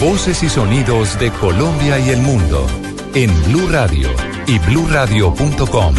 Voces 0.00 0.42
y 0.42 0.50
sonidos 0.50 1.18
de 1.18 1.30
Colombia 1.30 1.98
y 1.98 2.10
el 2.10 2.20
mundo 2.20 2.66
en 3.14 3.30
Blue 3.46 3.66
Radio 3.70 4.10
y 4.46 4.58
bluradio.com, 4.58 5.94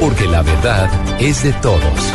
porque 0.00 0.26
la 0.26 0.42
verdad 0.42 0.90
es 1.20 1.42
de 1.42 1.52
todos. 1.52 2.14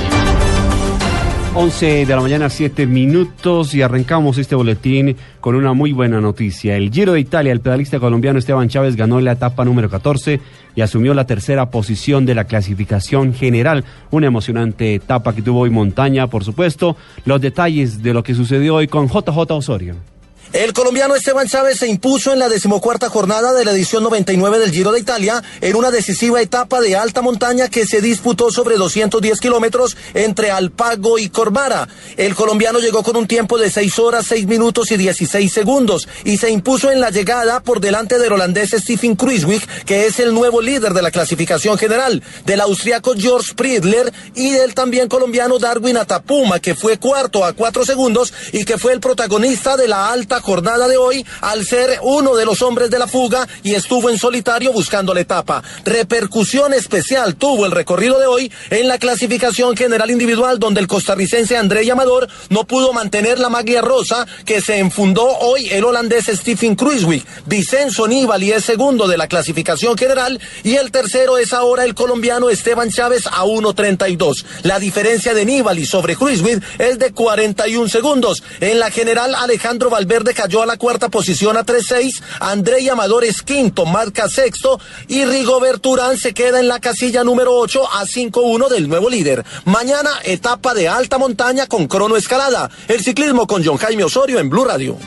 11 1.54 2.08
de 2.08 2.16
la 2.16 2.20
mañana, 2.20 2.50
7 2.50 2.88
minutos 2.88 3.76
y 3.76 3.84
arrancamos 3.84 4.40
este 4.40 4.56
boletín 4.56 5.16
con 5.40 5.54
una 5.54 5.74
muy 5.74 5.92
buena 5.92 6.20
noticia. 6.20 6.76
El 6.76 6.90
Giro 6.90 7.14
de 7.14 7.20
Italia, 7.20 7.52
el 7.52 7.62
pedalista 7.62 8.00
colombiano 8.00 8.40
Esteban 8.40 8.68
Chávez 8.68 8.96
ganó 8.96 9.22
la 9.22 9.34
etapa 9.34 9.64
número 9.64 9.92
14 9.92 10.42
y 10.74 10.82
asumió 10.82 11.14
la 11.14 11.28
tercera 11.28 11.70
posición 11.70 12.26
de 12.26 12.34
la 12.34 12.46
clasificación 12.46 13.36
general. 13.36 13.86
Una 14.10 14.26
emocionante 14.26 14.96
etapa 14.96 15.36
que 15.36 15.44
tuvo 15.44 15.60
hoy 15.60 15.70
montaña, 15.70 16.26
por 16.26 16.44
supuesto. 16.44 16.98
Los 17.24 17.40
detalles 17.40 18.02
de 18.02 18.16
lo 18.16 18.24
que 18.24 18.34
sucedió 18.34 18.74
hoy 18.74 18.88
con 18.88 19.08
JJ 19.08 19.52
Osorio. 19.52 20.13
El 20.54 20.72
colombiano 20.72 21.16
Esteban 21.16 21.48
Chávez 21.48 21.80
se 21.80 21.88
impuso 21.88 22.32
en 22.32 22.38
la 22.38 22.48
decimocuarta 22.48 23.10
jornada 23.10 23.54
de 23.54 23.66
la 23.66 23.72
edición 23.72 24.04
99 24.04 24.60
del 24.60 24.70
Giro 24.70 24.92
de 24.92 25.00
Italia 25.00 25.42
en 25.62 25.76
una 25.76 25.90
decisiva 25.90 26.44
etapa 26.44 26.80
de 26.80 26.96
alta 26.96 27.24
montaña 27.24 27.70
que 27.70 27.88
se 27.88 28.02
disputó 28.02 28.52
sobre 28.52 28.78
210 28.78 29.40
kilómetros 29.40 29.98
entre 30.14 30.52
Alpago 30.52 31.18
y 31.18 31.30
Corbara. 31.30 31.88
El 32.18 32.36
colombiano 32.36 32.78
llegó 32.78 33.02
con 33.02 33.18
un 33.18 33.26
tiempo 33.26 33.58
de 33.58 33.72
6 33.72 33.98
horas, 33.98 34.28
6 34.28 34.46
minutos 34.46 34.92
y 34.92 34.98
16 34.98 35.52
segundos 35.52 36.08
y 36.24 36.38
se 36.38 36.52
impuso 36.52 36.92
en 36.92 37.00
la 37.00 37.10
llegada 37.10 37.64
por 37.64 37.80
delante 37.80 38.20
del 38.20 38.34
holandés 38.34 38.76
Stephen 38.78 39.16
Kruijswijk, 39.16 39.86
que 39.86 40.06
es 40.06 40.20
el 40.20 40.36
nuevo 40.36 40.62
líder 40.62 40.94
de 40.94 41.02
la 41.02 41.10
clasificación 41.10 41.80
general, 41.80 42.22
del 42.46 42.62
austriaco 42.62 43.16
George 43.18 43.56
Pridler 43.56 44.14
y 44.36 44.52
del 44.52 44.76
también 44.76 45.08
colombiano 45.08 45.58
Darwin 45.58 45.98
Atapuma, 45.98 46.60
que 46.60 46.76
fue 46.76 47.00
cuarto 47.00 47.44
a 47.44 47.54
4 47.54 47.86
segundos 47.86 48.32
y 48.52 48.66
que 48.66 48.78
fue 48.78 48.94
el 48.94 49.00
protagonista 49.00 49.78
de 49.78 49.88
la 49.88 50.12
alta 50.12 50.43
jornada 50.44 50.90
de 50.90 50.98
hoy 50.98 51.26
al 51.42 51.66
ser 51.66 52.00
uno 52.04 52.36
de 52.36 52.46
los 52.46 52.62
hombres 52.62 52.90
de 52.90 53.00
la 53.00 53.08
fuga 53.08 53.48
y 53.64 53.76
estuvo 53.76 54.10
en 54.10 54.20
solitario 54.20 54.74
buscando 54.74 55.14
la 55.14 55.22
etapa. 55.22 55.64
Repercusión 55.86 56.74
especial 56.74 57.36
tuvo 57.36 57.66
el 57.66 57.72
recorrido 57.72 58.20
de 58.20 58.28
hoy 58.28 58.52
en 58.70 58.90
la 58.90 58.98
clasificación 58.98 59.78
general 59.78 60.12
individual 60.12 60.60
donde 60.60 60.82
el 60.82 60.88
costarricense 60.88 61.56
André 61.58 61.90
Amador 61.90 62.28
no 62.50 62.66
pudo 62.66 62.92
mantener 62.92 63.40
la 63.40 63.50
maglia 63.50 63.82
rosa 63.82 64.28
que 64.46 64.60
se 64.62 64.80
enfundó 64.80 65.26
hoy 65.26 65.70
el 65.70 65.86
holandés 65.86 66.26
Stephen 66.26 66.76
Kruijswijk. 66.76 67.26
Vicenzo 67.46 68.08
Nibali 68.08 68.52
es 68.52 68.66
segundo 68.66 69.08
de 69.08 69.18
la 69.18 69.28
clasificación 69.28 69.98
general 69.98 70.40
y 70.64 70.76
el 70.76 70.92
tercero 70.92 71.38
es 71.38 71.54
ahora 71.54 71.86
el 71.86 71.96
colombiano 71.96 72.50
Esteban 72.50 72.90
Chávez 72.90 73.28
a 73.28 73.46
1.32. 73.46 74.44
La 74.64 74.80
diferencia 74.80 75.34
de 75.34 75.46
Nibali 75.46 75.86
sobre 75.86 76.16
Kruijswijk 76.16 76.62
es 76.80 77.00
de 77.00 77.14
41 77.14 77.88
segundos. 77.88 78.44
En 78.60 78.80
la 78.80 78.92
general 78.92 79.36
Alejandro 79.36 79.90
Valverde 79.90 80.23
cayó 80.32 80.62
a 80.62 80.66
la 80.66 80.78
cuarta 80.78 81.10
posición 81.10 81.58
a 81.58 81.66
3-6, 81.66 82.22
André 82.40 82.90
Amador 82.90 83.24
es 83.24 83.42
quinto, 83.42 83.86
marca 83.86 84.30
sexto 84.30 84.80
y 85.08 85.26
Rigobert 85.26 85.86
Urán 85.86 86.18
se 86.18 86.34
queda 86.34 86.60
en 86.60 86.68
la 86.68 86.80
casilla 86.80 87.24
número 87.24 87.56
8 87.56 87.82
a 87.94 88.06
5-1 88.06 88.70
del 88.70 88.88
nuevo 88.88 89.10
líder. 89.10 89.44
Mañana 89.66 90.10
etapa 90.24 90.74
de 90.74 90.88
alta 90.88 91.18
montaña 91.18 91.68
con 91.68 91.88
crono 91.88 92.16
escalada. 92.16 92.70
El 92.88 93.02
ciclismo 93.02 93.48
con 93.48 93.64
John 93.66 93.78
Jaime 93.78 94.04
Osorio 94.04 94.40
en 94.40 94.50
Blue 94.50 94.66
Radio. 94.66 94.98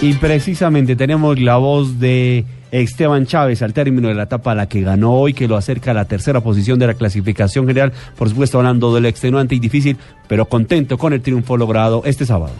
Y 0.00 0.14
precisamente 0.14 0.96
tenemos 0.96 1.40
la 1.40 1.56
voz 1.56 1.98
de 1.98 2.44
Esteban 2.82 3.26
Chávez 3.26 3.62
al 3.62 3.72
término 3.72 4.08
de 4.08 4.14
la 4.14 4.24
etapa 4.24 4.52
a 4.52 4.54
la 4.54 4.68
que 4.68 4.80
ganó 4.80 5.14
hoy, 5.14 5.32
que 5.32 5.46
lo 5.46 5.56
acerca 5.56 5.92
a 5.92 5.94
la 5.94 6.06
tercera 6.06 6.40
posición 6.40 6.78
de 6.78 6.88
la 6.88 6.94
clasificación 6.94 7.66
general. 7.66 7.92
Por 8.16 8.28
supuesto, 8.28 8.58
hablando 8.58 8.94
del 8.94 9.06
extenuante 9.06 9.54
y 9.54 9.60
difícil, 9.60 9.96
pero 10.26 10.46
contento 10.46 10.98
con 10.98 11.12
el 11.12 11.22
triunfo 11.22 11.56
logrado 11.56 12.02
este 12.04 12.26
sábado. 12.26 12.52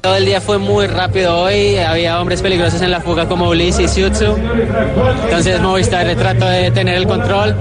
Todo 0.00 0.16
el 0.16 0.24
día 0.24 0.40
fue 0.40 0.56
muy 0.56 0.86
rápido 0.86 1.42
hoy, 1.42 1.76
había 1.76 2.18
hombres 2.18 2.40
peligrosos 2.40 2.80
en 2.80 2.90
la 2.90 3.00
fuga 3.00 3.28
como 3.28 3.50
Ulises 3.50 3.80
y 3.80 3.88
Siutsu. 3.88 4.34
Entonces 5.24 5.60
Movistar 5.60 6.06
trató 6.16 6.46
de 6.46 6.70
tener 6.70 6.94
el 6.94 7.06
control. 7.06 7.54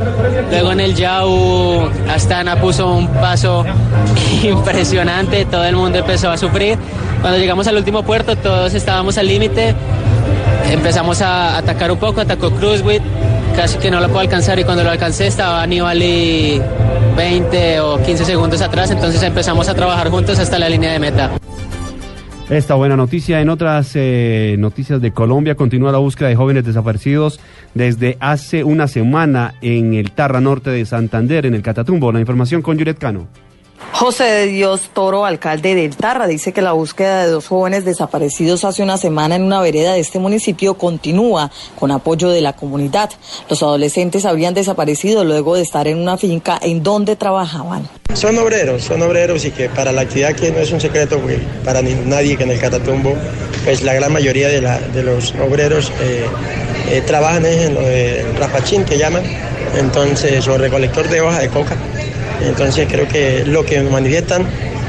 Luego 0.49 0.71
en 0.71 0.79
el 0.79 0.95
Yau 0.95 1.89
Astana 2.09 2.55
puso 2.61 2.93
un 2.93 3.09
paso 3.09 3.65
impresionante, 4.43 5.43
todo 5.45 5.65
el 5.65 5.75
mundo 5.75 5.99
empezó 5.99 6.29
a 6.29 6.37
sufrir. 6.37 6.77
Cuando 7.19 7.37
llegamos 7.37 7.67
al 7.67 7.75
último 7.75 8.03
puerto 8.03 8.37
todos 8.37 8.73
estábamos 8.73 9.17
al 9.17 9.27
límite. 9.27 9.75
Empezamos 10.71 11.21
a 11.21 11.57
atacar 11.57 11.91
un 11.91 11.97
poco, 11.97 12.21
atacó 12.21 12.51
Cruzwit, 12.51 13.01
casi 13.53 13.77
que 13.79 13.91
no 13.91 13.99
lo 13.99 14.07
puedo 14.07 14.21
alcanzar 14.21 14.57
y 14.57 14.63
cuando 14.63 14.85
lo 14.85 14.91
alcancé 14.91 15.27
estaba 15.27 15.67
Nibali 15.67 16.61
20 17.17 17.81
o 17.81 18.01
15 18.01 18.23
segundos 18.23 18.61
atrás, 18.61 18.91
entonces 18.91 19.21
empezamos 19.23 19.67
a 19.67 19.73
trabajar 19.73 20.09
juntos 20.09 20.39
hasta 20.39 20.57
la 20.57 20.69
línea 20.69 20.93
de 20.93 20.99
meta. 20.99 21.31
Esta 22.49 22.73
buena 22.73 22.95
noticia. 22.95 23.41
En 23.41 23.49
otras 23.49 23.91
eh, 23.93 24.55
noticias 24.57 24.99
de 24.99 25.11
Colombia, 25.11 25.53
continúa 25.53 25.91
la 25.91 25.99
búsqueda 25.99 26.29
de 26.29 26.35
jóvenes 26.35 26.65
desaparecidos 26.65 27.39
desde 27.75 28.17
hace 28.19 28.63
una 28.63 28.87
semana 28.87 29.53
en 29.61 29.93
el 29.93 30.11
Tarra 30.11 30.41
Norte 30.41 30.71
de 30.71 30.83
Santander, 30.83 31.45
en 31.45 31.53
el 31.53 31.61
Catatumbo. 31.61 32.11
La 32.11 32.19
información 32.19 32.63
con 32.63 32.75
Juliet 32.75 32.97
Cano. 32.97 33.27
José 33.99 34.23
de 34.23 34.47
Dios 34.47 34.91
Toro, 34.93 35.25
alcalde 35.25 35.75
del 35.75 35.93
Tarra, 35.97 36.25
dice 36.25 36.53
que 36.53 36.61
la 36.61 36.71
búsqueda 36.71 37.25
de 37.25 37.31
dos 37.31 37.47
jóvenes 37.47 37.83
desaparecidos 37.83 38.63
hace 38.63 38.81
una 38.81 38.97
semana 38.97 39.35
en 39.35 39.43
una 39.43 39.59
vereda 39.59 39.91
de 39.91 39.99
este 39.99 40.19
municipio 40.19 40.75
continúa 40.75 41.51
con 41.77 41.91
apoyo 41.91 42.29
de 42.29 42.39
la 42.39 42.53
comunidad. 42.53 43.09
Los 43.49 43.61
adolescentes 43.61 44.23
habrían 44.23 44.53
desaparecido 44.53 45.25
luego 45.25 45.57
de 45.57 45.63
estar 45.63 45.85
en 45.89 45.97
una 45.97 46.17
finca 46.17 46.57
en 46.61 46.81
donde 46.81 47.17
trabajaban. 47.17 47.89
Son 48.13 48.37
obreros, 48.37 48.83
son 48.85 49.01
obreros 49.01 49.43
y 49.43 49.51
que 49.51 49.67
para 49.67 49.91
la 49.91 49.99
actividad 49.99 50.33
que 50.33 50.49
no 50.49 50.59
es 50.59 50.71
un 50.71 50.79
secreto 50.79 51.19
para 51.65 51.81
nadie 51.81 52.37
que 52.37 52.43
en 52.43 52.51
el 52.51 52.59
Catatumbo, 52.61 53.13
pues 53.65 53.83
la 53.83 53.93
gran 53.95 54.13
mayoría 54.13 54.47
de, 54.47 55.03
los 55.03 55.33
obreros 55.45 55.91
eh, 55.99 56.25
eh, 56.89 57.01
trabajan 57.05 57.45
en 57.45 57.75
lo 57.75 57.81
de 57.81 58.25
rapachín 58.39 58.85
que 58.85 58.97
llaman, 58.97 59.23
entonces, 59.75 60.47
o 60.47 60.57
recolector 60.57 61.05
de 61.09 61.19
hoja 61.19 61.39
de 61.39 61.49
coca. 61.49 61.75
Entonces 62.41 62.87
creo 62.89 63.07
que 63.07 63.43
lo 63.45 63.65
que 63.65 63.81
manifiestan 63.81 64.45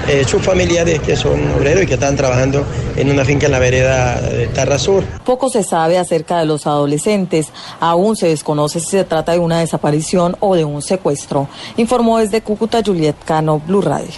eh, 0.08 0.24
sus 0.26 0.42
familiares 0.42 1.00
que 1.00 1.14
son 1.14 1.52
obreros 1.52 1.84
y 1.84 1.86
que 1.86 1.94
están 1.94 2.16
trabajando 2.16 2.64
en 2.96 3.10
una 3.10 3.24
finca 3.24 3.46
en 3.46 3.52
la 3.52 3.58
vereda 3.58 4.20
de 4.20 4.48
Tarra 4.48 4.78
Sur. 4.78 5.04
Poco 5.24 5.50
se 5.50 5.62
sabe 5.62 5.98
acerca 5.98 6.38
de 6.38 6.46
los 6.46 6.66
adolescentes. 6.66 7.48
Aún 7.80 8.16
se 8.16 8.28
desconoce 8.28 8.80
si 8.80 8.86
se 8.86 9.04
trata 9.04 9.32
de 9.32 9.38
una 9.38 9.60
desaparición 9.60 10.36
o 10.40 10.56
de 10.56 10.64
un 10.64 10.82
secuestro. 10.82 11.48
Informó 11.76 12.18
desde 12.18 12.40
Cúcuta 12.40 12.82
Juliet 12.84 13.16
Cano, 13.24 13.60
Blue 13.64 13.82
Radio. 13.82 14.10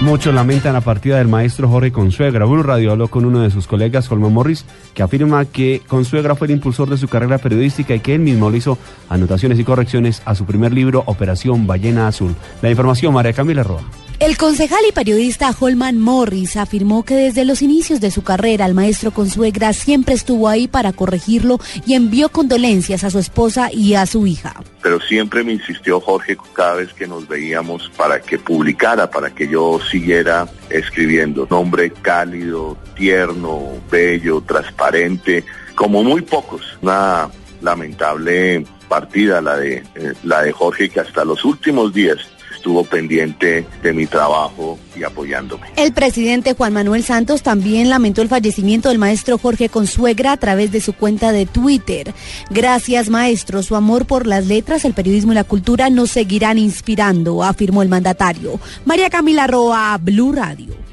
Muchos 0.00 0.32
lamentan 0.32 0.74
la 0.74 0.80
partida 0.80 1.18
del 1.18 1.26
maestro 1.26 1.68
Jorge 1.68 1.90
Consuegra. 1.90 2.44
Blue 2.44 2.62
Radio 2.62 2.92
habló 2.92 3.08
con 3.08 3.24
uno 3.24 3.40
de 3.40 3.50
sus 3.50 3.66
colegas, 3.66 4.08
Colman 4.08 4.32
Morris, 4.32 4.64
que 4.94 5.02
afirma 5.02 5.44
que 5.44 5.82
Consuegra 5.88 6.36
fue 6.36 6.46
el 6.46 6.52
impulsor 6.52 6.88
de 6.88 6.96
su 6.96 7.08
carrera 7.08 7.38
periodística 7.38 7.94
y 7.96 8.00
que 8.00 8.14
él 8.14 8.20
mismo 8.20 8.48
le 8.48 8.58
hizo 8.58 8.78
anotaciones 9.08 9.58
y 9.58 9.64
correcciones 9.64 10.22
a 10.24 10.36
su 10.36 10.46
primer 10.46 10.72
libro, 10.72 11.02
Operación 11.06 11.66
Ballena 11.66 12.06
Azul. 12.06 12.36
La 12.62 12.70
información, 12.70 13.12
María 13.12 13.32
Camila 13.32 13.64
Roa. 13.64 13.82
El 14.20 14.36
concejal 14.36 14.80
y 14.88 14.90
periodista 14.90 15.54
Holman 15.56 15.96
Morris 15.96 16.56
afirmó 16.56 17.04
que 17.04 17.14
desde 17.14 17.44
los 17.44 17.62
inicios 17.62 18.00
de 18.00 18.10
su 18.10 18.24
carrera 18.24 18.66
el 18.66 18.74
maestro 18.74 19.12
Consuegra 19.12 19.72
siempre 19.72 20.16
estuvo 20.16 20.48
ahí 20.48 20.66
para 20.66 20.92
corregirlo 20.92 21.60
y 21.86 21.94
envió 21.94 22.28
condolencias 22.28 23.04
a 23.04 23.10
su 23.10 23.20
esposa 23.20 23.70
y 23.72 23.94
a 23.94 24.06
su 24.06 24.26
hija. 24.26 24.60
Pero 24.82 25.00
siempre 25.00 25.44
me 25.44 25.52
insistió 25.52 26.00
Jorge 26.00 26.36
cada 26.52 26.74
vez 26.74 26.92
que 26.94 27.06
nos 27.06 27.28
veíamos 27.28 27.92
para 27.96 28.20
que 28.20 28.40
publicara, 28.40 29.08
para 29.08 29.30
que 29.30 29.46
yo 29.46 29.78
siguiera 29.88 30.48
escribiendo. 30.68 31.46
Un 31.48 31.52
hombre 31.56 31.92
cálido, 31.92 32.76
tierno, 32.96 33.68
bello, 33.88 34.40
transparente, 34.40 35.44
como 35.76 36.02
muy 36.02 36.22
pocos. 36.22 36.62
Una 36.82 37.30
lamentable 37.60 38.66
partida 38.88 39.40
la 39.40 39.58
de, 39.58 39.76
eh, 39.94 40.14
la 40.24 40.42
de 40.42 40.50
Jorge 40.50 40.88
que 40.88 40.98
hasta 40.98 41.24
los 41.24 41.44
últimos 41.44 41.94
días 41.94 42.18
estuvo 42.58 42.82
pendiente 42.82 43.64
de 43.82 43.92
mi 43.92 44.06
trabajo 44.06 44.78
y 44.96 45.04
apoyándome. 45.04 45.68
El 45.76 45.92
presidente 45.92 46.54
Juan 46.54 46.72
Manuel 46.72 47.04
Santos 47.04 47.42
también 47.42 47.88
lamentó 47.88 48.20
el 48.20 48.28
fallecimiento 48.28 48.88
del 48.88 48.98
maestro 48.98 49.38
Jorge 49.38 49.68
Consuegra 49.68 50.32
a 50.32 50.36
través 50.36 50.72
de 50.72 50.80
su 50.80 50.92
cuenta 50.92 51.30
de 51.30 51.46
Twitter. 51.46 52.12
Gracias, 52.50 53.10
maestro. 53.10 53.62
Su 53.62 53.76
amor 53.76 54.06
por 54.06 54.26
las 54.26 54.46
letras, 54.46 54.84
el 54.84 54.92
periodismo 54.92 55.32
y 55.32 55.36
la 55.36 55.44
cultura 55.44 55.88
nos 55.88 56.10
seguirán 56.10 56.58
inspirando, 56.58 57.44
afirmó 57.44 57.82
el 57.82 57.88
mandatario. 57.88 58.58
María 58.84 59.08
Camila 59.08 59.46
Roa, 59.46 59.96
Blue 60.02 60.32
Radio. 60.32 60.88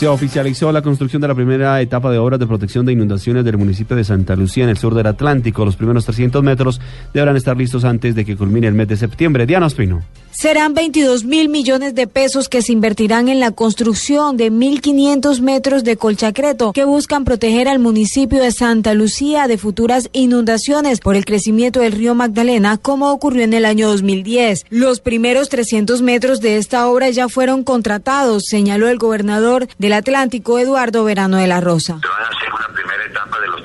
Se 0.00 0.08
oficializó 0.08 0.72
la 0.72 0.80
construcción 0.80 1.20
de 1.20 1.28
la 1.28 1.34
primera 1.34 1.78
etapa 1.82 2.10
de 2.10 2.16
obras 2.16 2.40
de 2.40 2.46
protección 2.46 2.86
de 2.86 2.92
inundaciones 2.92 3.44
del 3.44 3.58
municipio 3.58 3.94
de 3.94 4.02
Santa 4.02 4.34
Lucía 4.34 4.64
en 4.64 4.70
el 4.70 4.78
sur 4.78 4.94
del 4.94 5.06
Atlántico. 5.06 5.62
Los 5.62 5.76
primeros 5.76 6.06
300 6.06 6.42
metros 6.42 6.80
deberán 7.12 7.36
estar 7.36 7.54
listos 7.54 7.84
antes 7.84 8.14
de 8.14 8.24
que 8.24 8.34
culmine 8.34 8.66
el 8.66 8.72
mes 8.72 8.88
de 8.88 8.96
septiembre. 8.96 9.44
Diana 9.44 9.66
Ospino. 9.66 10.02
Serán 10.32 10.74
22 10.74 11.24
mil 11.24 11.48
millones 11.48 11.94
de 11.94 12.06
pesos 12.06 12.48
que 12.48 12.62
se 12.62 12.72
invertirán 12.72 13.28
en 13.28 13.40
la 13.40 13.50
construcción 13.50 14.36
de 14.36 14.52
1.500 14.52 15.40
metros 15.40 15.82
de 15.82 15.96
colchacreto 15.96 16.72
que 16.72 16.84
buscan 16.84 17.24
proteger 17.24 17.68
al 17.68 17.80
municipio 17.80 18.40
de 18.40 18.52
Santa 18.52 18.94
Lucía 18.94 19.48
de 19.48 19.58
futuras 19.58 20.08
inundaciones 20.12 21.00
por 21.00 21.16
el 21.16 21.24
crecimiento 21.24 21.80
del 21.80 21.92
río 21.92 22.14
Magdalena, 22.14 22.78
como 22.78 23.10
ocurrió 23.10 23.42
en 23.42 23.54
el 23.54 23.64
año 23.64 23.88
2010. 23.88 24.66
Los 24.70 25.00
primeros 25.00 25.48
300 25.48 26.00
metros 26.00 26.40
de 26.40 26.58
esta 26.58 26.86
obra 26.88 27.10
ya 27.10 27.28
fueron 27.28 27.64
contratados, 27.64 28.44
señaló 28.46 28.88
el 28.88 28.98
gobernador 28.98 29.66
del 29.78 29.94
Atlántico, 29.94 30.58
Eduardo 30.58 31.02
Verano 31.04 31.38
de 31.38 31.48
la 31.48 31.60
Rosa 31.60 32.00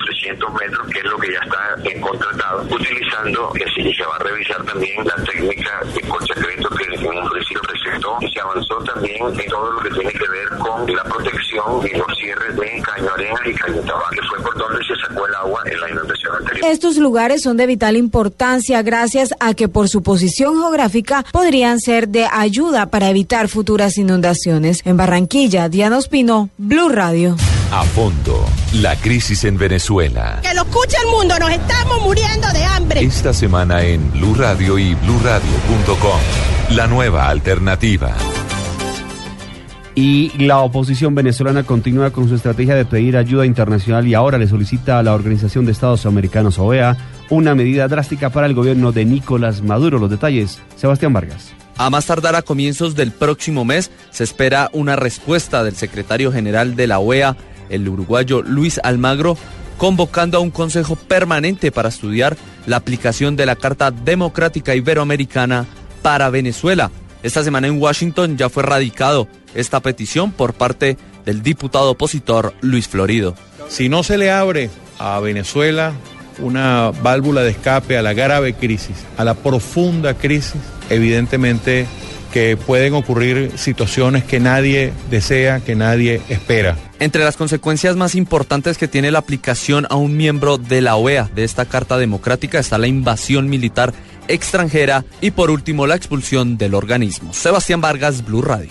300 0.06 0.52
metros, 0.54 0.86
que 0.88 0.98
es 0.98 1.04
lo 1.04 1.18
que 1.18 1.32
ya 1.32 1.40
está 1.40 2.00
contratado, 2.00 2.62
utilizando, 2.62 3.52
que 3.52 3.64
se 3.94 4.04
va 4.04 4.16
a 4.16 4.18
revisar 4.18 4.64
también 4.64 5.04
la 5.04 5.14
técnica 5.24 5.80
de 5.94 6.00
colchacreto 6.02 6.55
en 7.00 7.18
un 7.18 7.28
principio 7.30 7.62
presentó 7.62 8.16
y 8.20 8.30
se 8.30 8.40
avanzó 8.40 8.76
también 8.84 9.16
en 9.26 9.48
todo 9.48 9.70
lo 9.70 9.80
que 9.80 9.90
tiene 9.90 10.12
que 10.12 10.28
ver 10.28 10.48
con 10.58 10.94
la 10.94 11.04
protección 11.04 11.86
y 11.86 11.96
los 11.96 12.18
cierres 12.18 12.56
de 12.56 12.82
Caño 12.82 13.12
Arena 13.14 13.40
y 13.46 13.54
Caño 13.54 13.80
Tabá, 13.82 14.08
que 14.12 14.20
fue 14.28 14.40
por 14.42 14.56
donde 14.58 14.78
se 14.84 14.94
sacó 15.06 15.26
el 15.26 15.34
agua 15.34 15.62
en 15.66 15.80
la 15.80 15.90
inundación 15.90 16.36
anterior. 16.36 16.70
Estos 16.70 16.96
lugares 16.96 17.42
son 17.42 17.56
de 17.56 17.66
vital 17.66 17.96
importancia 17.96 18.82
gracias 18.82 19.34
a 19.40 19.54
que 19.54 19.68
por 19.68 19.88
su 19.88 20.02
posición 20.02 20.54
geográfica 20.54 21.24
podrían 21.32 21.80
ser 21.80 22.08
de 22.08 22.26
ayuda 22.30 22.86
para 22.86 23.10
evitar 23.10 23.48
futuras 23.48 23.98
inundaciones. 23.98 24.80
En 24.84 24.96
Barranquilla, 24.96 25.68
Diana 25.68 25.98
Ospino, 25.98 26.50
Blue 26.58 26.88
Radio. 26.88 27.36
A 27.72 27.82
fondo, 27.82 28.46
la 28.74 28.96
crisis 28.96 29.44
en 29.44 29.58
Venezuela. 29.58 30.40
Que 30.42 30.54
lo 30.54 30.62
escuche 30.62 30.96
el 31.04 31.10
mundo, 31.10 31.38
nos 31.38 31.50
estamos 31.50 32.00
muriendo 32.02 32.48
de 32.52 32.64
hambre. 32.64 33.00
Esta 33.02 33.32
semana 33.32 33.82
en 33.82 34.10
Blue 34.12 34.34
Radio 34.34 34.78
y 34.78 34.94
bluradio.com. 34.94 36.55
La 36.70 36.88
nueva 36.88 37.28
alternativa. 37.28 38.12
Y 39.94 40.36
la 40.36 40.58
oposición 40.58 41.14
venezolana 41.14 41.62
continúa 41.62 42.10
con 42.10 42.28
su 42.28 42.34
estrategia 42.34 42.74
de 42.74 42.84
pedir 42.84 43.16
ayuda 43.16 43.46
internacional 43.46 44.06
y 44.08 44.14
ahora 44.14 44.36
le 44.36 44.48
solicita 44.48 44.98
a 44.98 45.02
la 45.04 45.14
Organización 45.14 45.64
de 45.64 45.70
Estados 45.70 46.06
Americanos, 46.06 46.58
OEA, 46.58 46.96
una 47.30 47.54
medida 47.54 47.86
drástica 47.86 48.30
para 48.30 48.48
el 48.48 48.54
gobierno 48.54 48.90
de 48.90 49.04
Nicolás 49.04 49.62
Maduro. 49.62 50.00
Los 50.00 50.10
detalles, 50.10 50.60
Sebastián 50.74 51.12
Vargas. 51.12 51.54
A 51.78 51.88
más 51.88 52.06
tardar 52.06 52.34
a 52.34 52.42
comienzos 52.42 52.96
del 52.96 53.12
próximo 53.12 53.64
mes 53.64 53.92
se 54.10 54.24
espera 54.24 54.68
una 54.72 54.96
respuesta 54.96 55.62
del 55.62 55.76
secretario 55.76 56.32
general 56.32 56.74
de 56.74 56.88
la 56.88 56.98
OEA, 56.98 57.36
el 57.70 57.88
uruguayo 57.88 58.42
Luis 58.42 58.80
Almagro, 58.82 59.38
convocando 59.78 60.38
a 60.38 60.40
un 60.40 60.50
consejo 60.50 60.96
permanente 60.96 61.70
para 61.70 61.90
estudiar 61.90 62.36
la 62.66 62.76
aplicación 62.76 63.36
de 63.36 63.46
la 63.46 63.54
Carta 63.54 63.92
Democrática 63.92 64.74
Iberoamericana 64.74 65.66
para 66.06 66.30
Venezuela. 66.30 66.92
Esta 67.24 67.42
semana 67.42 67.66
en 67.66 67.82
Washington 67.82 68.36
ya 68.36 68.48
fue 68.48 68.62
radicado 68.62 69.26
esta 69.56 69.80
petición 69.80 70.30
por 70.30 70.54
parte 70.54 70.96
del 71.24 71.42
diputado 71.42 71.90
opositor 71.90 72.54
Luis 72.60 72.86
Florido. 72.86 73.34
Si 73.66 73.88
no 73.88 74.04
se 74.04 74.16
le 74.16 74.30
abre 74.30 74.70
a 75.00 75.18
Venezuela 75.18 75.94
una 76.38 76.92
válvula 77.02 77.42
de 77.42 77.50
escape 77.50 77.98
a 77.98 78.02
la 78.02 78.12
grave 78.12 78.54
crisis, 78.54 78.94
a 79.16 79.24
la 79.24 79.34
profunda 79.34 80.14
crisis, 80.14 80.60
evidentemente 80.90 81.88
que 82.32 82.56
pueden 82.56 82.94
ocurrir 82.94 83.50
situaciones 83.56 84.22
que 84.22 84.38
nadie 84.38 84.92
desea, 85.10 85.58
que 85.58 85.74
nadie 85.74 86.20
espera. 86.28 86.76
Entre 87.00 87.24
las 87.24 87.36
consecuencias 87.36 87.96
más 87.96 88.14
importantes 88.14 88.78
que 88.78 88.86
tiene 88.86 89.10
la 89.10 89.18
aplicación 89.18 89.88
a 89.90 89.96
un 89.96 90.16
miembro 90.16 90.56
de 90.56 90.82
la 90.82 90.94
OEA 90.94 91.28
de 91.34 91.42
esta 91.42 91.64
Carta 91.64 91.98
Democrática 91.98 92.60
está 92.60 92.78
la 92.78 92.86
invasión 92.86 93.48
militar 93.48 93.92
extranjera 94.28 95.04
y 95.20 95.30
por 95.30 95.50
último 95.50 95.86
la 95.86 95.96
expulsión 95.96 96.58
del 96.58 96.74
organismo. 96.74 97.32
Sebastián 97.32 97.80
Vargas, 97.80 98.24
Blue 98.24 98.42
Radio. 98.42 98.70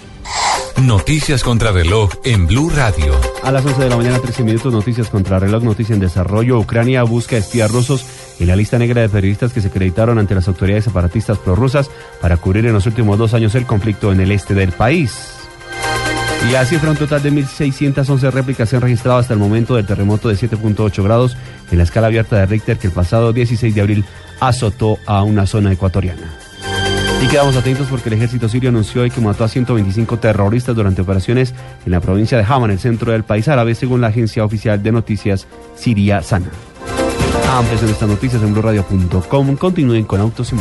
Noticias 0.82 1.44
contra 1.44 1.72
reloj 1.72 2.12
en 2.26 2.48
Blue 2.48 2.70
Radio. 2.70 3.14
A 3.44 3.52
las 3.52 3.66
11 3.66 3.84
de 3.84 3.90
la 3.90 3.96
mañana, 3.96 4.20
13 4.20 4.44
minutos, 4.44 4.74
noticias 4.74 5.10
contra 5.10 5.40
reloj, 5.40 5.64
noticia 5.64 5.94
en 5.94 6.02
desarrollo. 6.02 6.60
Ucrania 6.60 7.04
busca 7.04 7.38
espías 7.38 7.72
rusos 7.72 8.06
en 8.40 8.48
la 8.48 8.56
lista 8.56 8.78
negra 8.78 9.02
de 9.02 9.10
periodistas 9.10 9.54
que 9.54 9.62
se 9.62 9.70
acreditaron 9.70 10.20
ante 10.20 10.36
las 10.36 10.48
autoridades 10.48 10.84
separatistas 10.84 11.38
prorrusas 11.38 11.90
para 12.22 12.38
cubrir 12.38 12.66
en 12.66 12.74
los 12.74 12.86
últimos 12.88 13.18
dos 13.18 13.34
años 13.34 13.56
el 13.56 13.66
conflicto 13.66 14.12
en 14.12 14.20
el 14.20 14.32
este 14.32 14.54
del 14.54 14.74
país. 14.74 15.36
Y 16.48 16.52
la 16.52 16.66
cifra 16.66 16.92
un 16.92 16.98
total 16.98 17.24
de 17.24 17.32
1.611 17.32 18.32
réplicas 18.32 18.70
se 18.70 18.76
han 18.76 18.82
registrado 18.82 19.18
hasta 19.18 19.34
el 19.34 19.40
momento 19.40 19.76
del 19.76 19.88
terremoto 19.88 20.30
de 20.30 20.36
7.8 20.36 21.04
grados 21.04 21.38
en 21.72 21.78
la 21.78 21.86
escala 21.86 22.08
abierta 22.08 22.36
de 22.36 22.46
Richter 22.46 22.78
que 22.78 22.88
el 22.88 22.94
pasado 22.94 23.34
16 23.34 23.74
de 23.74 23.82
abril 23.82 24.06
azotó 24.40 24.98
a 25.06 25.24
una 25.24 25.46
zona 25.46 25.72
ecuatoriana. 25.72 26.34
Y 27.24 27.28
quedamos 27.28 27.56
atentos 27.56 27.88
porque 27.90 28.10
el 28.10 28.16
ejército 28.16 28.50
sirio 28.50 28.70
anunció 28.70 29.02
hoy 29.02 29.10
que 29.10 29.22
mató 29.22 29.44
a 29.44 29.48
125 29.48 30.20
terroristas 30.20 30.76
durante 30.76 31.02
operaciones 31.02 31.54
en 31.86 31.92
la 31.92 32.00
provincia 32.00 32.38
de 32.38 32.44
Hama, 32.44 32.66
en 32.66 32.72
el 32.72 32.80
centro 32.80 33.12
del 33.12 33.24
país 33.24 33.48
árabe, 33.48 33.74
según 33.74 34.02
la 34.02 34.08
agencia 34.08 34.44
oficial 34.44 34.84
de 34.84 34.92
noticias 34.92 35.48
Siria 35.76 36.22
Sana. 36.22 36.50
Amplias 37.50 37.84
en 37.84 37.90
estas 37.90 38.10
noticias 38.10 38.44
en 38.44 38.54
blurradio.com. 38.54 39.56
Continúen 39.56 40.04
con 40.04 40.20
Autos 40.20 40.52
y. 40.54 40.56